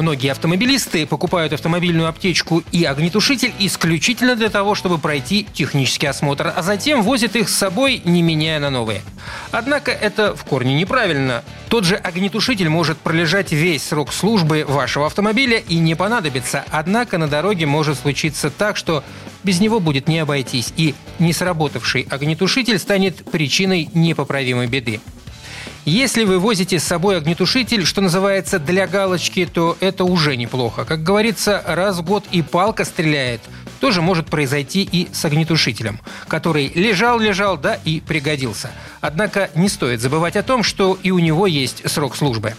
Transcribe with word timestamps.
Многие 0.00 0.30
автомобилисты 0.30 1.04
покупают 1.04 1.52
автомобильную 1.52 2.08
аптечку 2.08 2.62
и 2.72 2.84
огнетушитель 2.84 3.52
исключительно 3.58 4.34
для 4.34 4.48
того, 4.48 4.74
чтобы 4.74 4.96
пройти 4.96 5.46
технический 5.52 6.06
осмотр, 6.06 6.50
а 6.56 6.62
затем 6.62 7.02
возят 7.02 7.36
их 7.36 7.50
с 7.50 7.54
собой, 7.54 8.00
не 8.06 8.22
меняя 8.22 8.60
на 8.60 8.70
новые. 8.70 9.02
Однако 9.50 9.90
это 9.90 10.34
в 10.34 10.42
корне 10.44 10.74
неправильно. 10.74 11.44
Тот 11.68 11.84
же 11.84 11.96
огнетушитель 11.96 12.70
может 12.70 12.96
пролежать 12.96 13.52
весь 13.52 13.82
срок 13.82 14.14
службы 14.14 14.64
вашего 14.66 15.04
автомобиля 15.04 15.58
и 15.58 15.76
не 15.76 15.94
понадобится, 15.94 16.64
однако 16.70 17.18
на 17.18 17.28
дороге 17.28 17.66
может 17.66 17.98
случиться 17.98 18.48
так, 18.48 18.78
что 18.78 19.04
без 19.44 19.60
него 19.60 19.80
будет 19.80 20.08
не 20.08 20.18
обойтись, 20.20 20.72
и 20.78 20.94
не 21.18 21.34
сработавший 21.34 22.06
огнетушитель 22.08 22.78
станет 22.78 23.30
причиной 23.30 23.90
непоправимой 23.92 24.66
беды. 24.66 24.98
Если 25.90 26.22
вы 26.22 26.38
возите 26.38 26.78
с 26.78 26.84
собой 26.84 27.16
огнетушитель, 27.16 27.84
что 27.84 28.00
называется, 28.00 28.60
для 28.60 28.86
галочки, 28.86 29.44
то 29.44 29.76
это 29.80 30.04
уже 30.04 30.36
неплохо. 30.36 30.84
Как 30.84 31.02
говорится, 31.02 31.64
раз 31.66 31.98
в 31.98 32.02
год 32.02 32.22
и 32.30 32.42
палка 32.42 32.84
стреляет, 32.84 33.40
тоже 33.80 34.00
может 34.00 34.26
произойти 34.26 34.88
и 34.88 35.08
с 35.12 35.24
огнетушителем, 35.24 35.98
который 36.28 36.70
лежал-лежал, 36.76 37.56
да 37.56 37.74
и 37.84 37.98
пригодился. 37.98 38.70
Однако 39.00 39.50
не 39.56 39.68
стоит 39.68 40.00
забывать 40.00 40.36
о 40.36 40.44
том, 40.44 40.62
что 40.62 40.96
и 41.02 41.10
у 41.10 41.18
него 41.18 41.48
есть 41.48 41.90
срок 41.90 42.14
службы. 42.14 42.54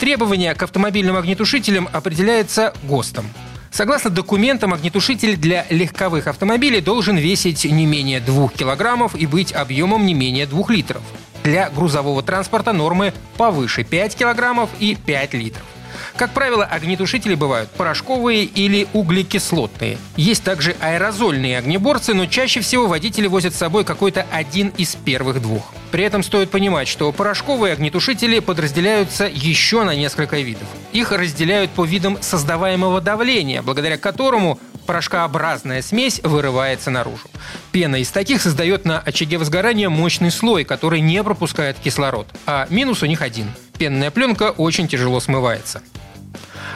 Требования 0.00 0.52
к 0.56 0.62
автомобильным 0.64 1.16
огнетушителям 1.16 1.88
определяются 1.92 2.74
ГОСТом. 2.82 3.26
Согласно 3.70 4.10
документам, 4.10 4.74
огнетушитель 4.74 5.36
для 5.36 5.64
легковых 5.70 6.26
автомобилей 6.26 6.80
должен 6.80 7.18
весить 7.18 7.64
не 7.64 7.86
менее 7.86 8.18
2 8.18 8.48
килограммов 8.48 9.14
и 9.14 9.26
быть 9.26 9.52
объемом 9.52 10.06
не 10.06 10.14
менее 10.14 10.46
2 10.46 10.64
литров. 10.70 11.02
Для 11.44 11.70
грузового 11.70 12.22
транспорта 12.22 12.72
нормы 12.72 13.12
повыше 13.36 13.84
5 13.84 14.16
килограммов 14.16 14.70
и 14.80 14.94
5 14.94 15.34
литров. 15.34 15.64
Как 16.16 16.32
правило, 16.32 16.64
огнетушители 16.64 17.34
бывают 17.34 17.70
порошковые 17.70 18.44
или 18.44 18.88
углекислотные. 18.92 19.98
Есть 20.16 20.42
также 20.42 20.74
аэрозольные 20.80 21.58
огнеборцы, 21.58 22.12
но 22.12 22.26
чаще 22.26 22.60
всего 22.60 22.88
водители 22.88 23.26
возят 23.28 23.54
с 23.54 23.58
собой 23.58 23.84
какой-то 23.84 24.26
один 24.32 24.68
из 24.76 24.96
первых 24.96 25.40
двух. 25.40 25.72
При 25.90 26.04
этом 26.04 26.22
стоит 26.22 26.50
понимать, 26.50 26.88
что 26.88 27.12
порошковые 27.12 27.72
огнетушители 27.72 28.40
подразделяются 28.40 29.30
еще 29.32 29.84
на 29.84 29.94
несколько 29.94 30.38
видов. 30.38 30.66
Их 30.92 31.12
разделяют 31.12 31.70
по 31.70 31.84
видам 31.84 32.18
создаваемого 32.20 33.00
давления, 33.00 33.62
благодаря 33.62 33.96
которому 33.96 34.58
порошкообразная 34.88 35.82
смесь 35.82 36.18
вырывается 36.24 36.90
наружу. 36.90 37.28
Пена 37.72 37.96
из 37.96 38.10
таких 38.10 38.40
создает 38.40 38.86
на 38.86 38.98
очаге 38.98 39.36
возгорания 39.36 39.90
мощный 39.90 40.30
слой, 40.30 40.64
который 40.64 41.02
не 41.02 41.22
пропускает 41.22 41.76
кислород. 41.78 42.26
А 42.46 42.66
минус 42.70 43.02
у 43.02 43.06
них 43.06 43.20
один. 43.20 43.48
Пенная 43.76 44.10
пленка 44.10 44.50
очень 44.50 44.88
тяжело 44.88 45.20
смывается. 45.20 45.82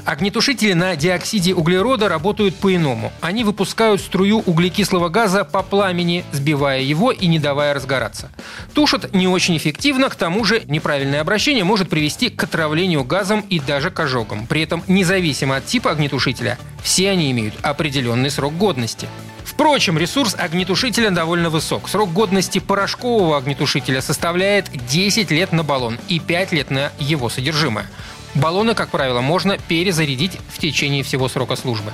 Огнетушители 0.04 0.72
на 0.72 0.96
диоксиде 0.96 1.54
углерода 1.54 2.08
работают 2.08 2.56
по-иному. 2.56 3.12
Они 3.20 3.44
выпускают 3.44 4.00
струю 4.00 4.40
углекислого 4.40 5.08
газа 5.08 5.44
по 5.44 5.62
пламени, 5.62 6.24
сбивая 6.32 6.80
его 6.80 7.12
и 7.12 7.26
не 7.28 7.38
давая 7.38 7.72
разгораться. 7.72 8.30
Тушат 8.74 9.14
не 9.14 9.28
очень 9.28 9.56
эффективно, 9.56 10.08
к 10.08 10.16
тому 10.16 10.44
же 10.44 10.62
неправильное 10.66 11.20
обращение 11.20 11.62
может 11.62 11.88
привести 11.88 12.30
к 12.30 12.42
отравлению 12.42 13.04
газом 13.04 13.44
и 13.48 13.60
даже 13.60 13.90
к 13.90 14.00
ожогам. 14.00 14.46
При 14.48 14.62
этом, 14.62 14.82
независимо 14.88 15.56
от 15.56 15.66
типа 15.66 15.92
огнетушителя, 15.92 16.58
все 16.82 17.10
они 17.10 17.30
имеют 17.30 17.54
определенный 17.62 18.30
срок 18.30 18.56
годности. 18.56 19.06
Впрочем, 19.44 19.98
ресурс 19.98 20.34
огнетушителя 20.36 21.10
довольно 21.10 21.50
высок. 21.50 21.88
Срок 21.88 22.12
годности 22.12 22.58
порошкового 22.58 23.36
огнетушителя 23.36 24.00
составляет 24.00 24.66
10 24.88 25.30
лет 25.30 25.52
на 25.52 25.62
баллон 25.62 25.98
и 26.08 26.18
5 26.18 26.52
лет 26.52 26.70
на 26.70 26.90
его 26.98 27.28
содержимое. 27.28 27.86
Баллоны, 28.34 28.74
как 28.74 28.88
правило, 28.88 29.20
можно 29.20 29.58
перезарядить 29.58 30.38
в 30.48 30.58
течение 30.58 31.02
всего 31.02 31.28
срока 31.28 31.54
службы. 31.54 31.92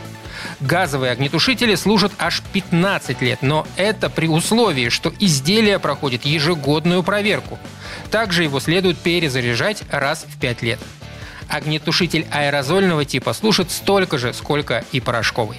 Газовые 0.61 1.11
огнетушители 1.13 1.75
служат 1.75 2.13
аж 2.19 2.43
15 2.53 3.21
лет, 3.23 3.43
но 3.43 3.67
это 3.77 4.09
при 4.09 4.29
условии, 4.29 4.89
что 4.89 5.13
изделие 5.19 5.81
проходит 5.81 6.25
ежегодную 6.25 7.03
проверку. 7.03 7.59
Также 8.11 8.45
его 8.45 8.61
следует 8.61 8.99
перезаряжать 8.99 9.83
раз 9.91 10.27
в 10.29 10.39
5 10.39 10.63
лет. 10.63 10.79
Огнетушитель 11.49 12.27
аэрозольного 12.31 13.05
типа 13.05 13.33
служит 13.33 13.71
столько 13.71 14.19
же, 14.19 14.33
сколько 14.33 14.85
и 14.93 15.01
порошковый. 15.01 15.59